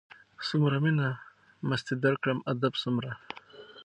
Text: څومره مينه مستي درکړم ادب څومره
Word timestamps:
څومره 0.47 0.77
مينه 0.83 1.07
مستي 1.69 1.95
درکړم 2.03 2.39
ادب 2.51 2.73
څومره 2.83 3.11